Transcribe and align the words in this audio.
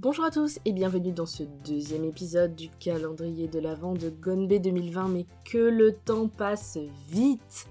Bonjour 0.00 0.26
à 0.26 0.30
tous 0.30 0.60
et 0.64 0.70
bienvenue 0.70 1.10
dans 1.10 1.26
ce 1.26 1.42
deuxième 1.42 2.04
épisode 2.04 2.54
du 2.54 2.68
calendrier 2.68 3.48
de 3.48 3.58
l'Avent 3.58 3.94
de 3.94 4.10
Gonbe 4.10 4.46
2020, 4.46 5.08
mais 5.08 5.26
que 5.44 5.58
le 5.58 5.92
temps 5.92 6.28
passe 6.28 6.78
vite 7.08 7.66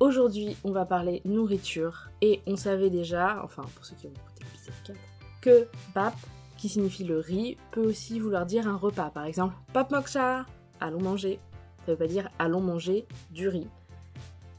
Aujourd'hui, 0.00 0.56
on 0.64 0.72
va 0.72 0.84
parler 0.84 1.22
nourriture 1.24 2.10
et 2.22 2.40
on 2.48 2.56
savait 2.56 2.90
déjà, 2.90 3.40
enfin 3.44 3.62
pour 3.76 3.84
ceux 3.84 3.94
qui 3.94 4.08
ont 4.08 4.10
écouté 4.10 4.42
l'épisode 4.52 4.74
4, 4.84 4.98
que 5.40 5.68
bap, 5.94 6.16
qui 6.58 6.68
signifie 6.68 7.04
le 7.04 7.20
riz, 7.20 7.56
peut 7.70 7.86
aussi 7.86 8.18
vouloir 8.18 8.44
dire 8.44 8.66
un 8.66 8.76
repas. 8.76 9.10
Par 9.10 9.24
exemple, 9.24 9.54
pap 9.72 9.92
moksha, 9.92 10.44
allons 10.80 11.02
manger. 11.02 11.38
Ça 11.86 11.92
veut 11.92 11.98
pas 11.98 12.08
dire 12.08 12.30
allons 12.40 12.60
manger 12.60 13.06
du 13.30 13.46
riz. 13.46 13.68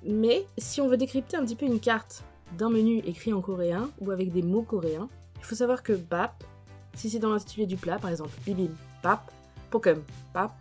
Mais 0.02 0.46
si 0.58 0.80
on 0.80 0.88
veut 0.88 0.96
décrypter 0.96 1.36
un 1.36 1.44
petit 1.44 1.58
peu 1.58 1.66
une 1.66 1.82
carte 1.82 2.24
d'un 2.58 2.70
menu 2.70 3.00
écrit 3.00 3.34
en 3.34 3.42
coréen 3.42 3.90
ou 4.00 4.12
avec 4.12 4.32
des 4.32 4.44
mots 4.44 4.64
coréens, 4.64 5.10
il 5.40 5.44
faut 5.44 5.56
savoir 5.56 5.84
que 5.84 5.92
bap 5.92 6.42
si 6.96 7.10
c'est 7.10 7.20
dans 7.20 7.32
l'intitulé 7.32 7.66
du 7.66 7.78
plat, 7.78 8.00
par 8.00 8.12
exemple 8.12 8.32
bibim 8.46 8.72
pap, 9.02 9.32
pokem 9.70 10.04
pap, 10.34 10.52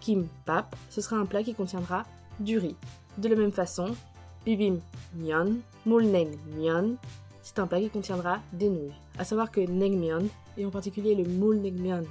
kim 0.00 0.26
pap, 0.44 0.74
ce 0.90 1.00
sera 1.00 1.16
un 1.16 1.26
plat 1.26 1.42
qui 1.42 1.54
contiendra 1.54 2.04
du 2.40 2.58
riz. 2.58 2.76
De 3.18 3.28
la 3.28 3.36
même 3.36 3.52
façon, 3.52 3.94
bibim 4.44 4.78
myeon, 5.14 5.56
mulneng 5.84 6.36
myeon, 6.56 6.96
c'est 7.42 7.58
un 7.58 7.66
plat 7.66 7.80
qui 7.80 7.90
contiendra 7.90 8.40
des 8.52 8.68
nouilles. 8.68 8.92
A 9.18 9.24
savoir 9.24 9.50
que 9.50 9.60
naengmyeon, 9.60 10.26
et 10.58 10.66
en 10.66 10.70
particulier 10.70 11.14
le 11.14 11.24
mulnaengmyeon, 11.24 12.04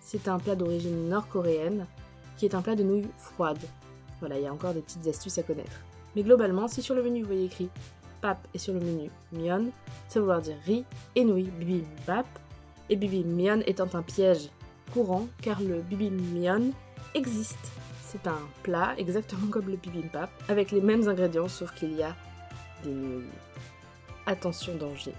c'est 0.00 0.28
un 0.28 0.38
plat 0.38 0.56
d'origine 0.56 1.08
nord-coréenne 1.08 1.86
qui 2.36 2.46
est 2.46 2.54
un 2.54 2.62
plat 2.62 2.74
de 2.74 2.82
nouilles 2.82 3.08
froides. 3.16 3.64
Voilà, 4.18 4.38
il 4.38 4.42
y 4.42 4.46
a 4.46 4.52
encore 4.52 4.74
des 4.74 4.80
petites 4.80 5.06
astuces 5.06 5.38
à 5.38 5.42
connaître. 5.42 5.80
Mais 6.16 6.22
globalement, 6.22 6.68
si 6.68 6.82
sur 6.82 6.94
le 6.94 7.02
menu 7.02 7.20
vous 7.20 7.28
voyez 7.28 7.44
écrit 7.44 7.70
pap 8.20 8.38
et 8.54 8.58
sur 8.58 8.74
le 8.74 8.80
menu 8.80 9.10
myeon, 9.32 9.70
ça 10.08 10.20
veut 10.20 10.40
dire 10.40 10.56
riz 10.66 10.84
et 11.14 11.24
nouilles 11.24 11.50
bibimbap, 11.50 12.26
et 12.88 12.96
bibimbap 12.96 13.66
étant 13.66 13.88
un 13.94 14.02
piège 14.02 14.50
courant 14.92 15.26
car 15.42 15.60
le 15.60 15.80
bibimbap 15.82 16.74
existe. 17.14 17.72
C'est 18.04 18.26
un 18.26 18.40
plat 18.62 18.94
exactement 18.98 19.46
comme 19.50 19.68
le 19.68 19.76
bibimbap, 19.76 20.30
avec 20.48 20.72
les 20.72 20.80
mêmes 20.80 21.08
ingrédients 21.08 21.48
sauf 21.48 21.72
qu'il 21.74 21.92
y 21.96 22.02
a 22.02 22.14
des. 22.82 23.20
Attention 24.26 24.76
danger. 24.76 25.14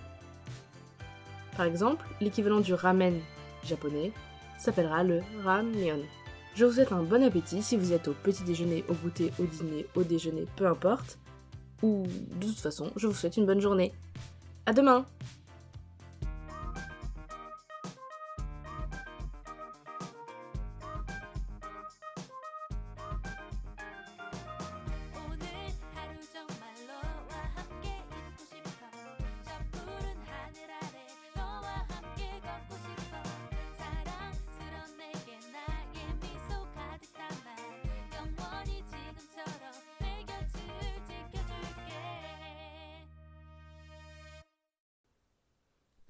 Par 1.58 1.66
exemple, 1.66 2.06
l'équivalent 2.22 2.60
du 2.60 2.74
ramen 2.74 3.20
japonais 3.64 4.12
s'appellera 4.58 5.04
le 5.04 5.22
ramyeon. 5.44 6.00
Je 6.56 6.66
vous 6.66 6.74
souhaite 6.74 6.92
un 6.92 7.04
bon 7.04 7.24
appétit 7.24 7.62
si 7.62 7.78
vous 7.78 7.94
êtes 7.94 8.08
au 8.08 8.14
petit 8.14 8.44
déjeuner, 8.44 8.84
au 8.90 8.94
goûter, 8.94 9.32
au 9.40 9.46
dîner, 9.46 9.86
au 9.96 10.04
déjeuner, 10.04 10.46
peu 10.56 10.68
importe. 10.68 11.18
Ou 11.84 12.06
de 12.40 12.48
toute 12.48 12.60
façon, 12.60 12.92
je 12.96 13.08
vous 13.08 13.14
souhaite 13.14 13.38
une 13.38 13.46
bonne 13.46 13.62
journée. 13.62 13.92
À 14.66 14.74
demain 14.74 15.06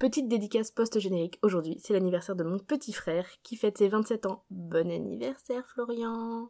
Petite 0.02 0.28
dédicace 0.28 0.72
post-générique, 0.72 1.38
aujourd'hui 1.44 1.78
c'est 1.80 1.94
l'anniversaire 1.94 2.36
de 2.36 2.44
mon 2.44 2.58
petit 2.58 2.92
frère 2.92 3.28
qui 3.44 3.56
fête 3.56 3.78
ses 3.78 3.88
27 3.88 4.26
ans. 4.26 4.44
Bon 4.50 4.90
anniversaire 4.90 5.64
Florian 5.68 6.50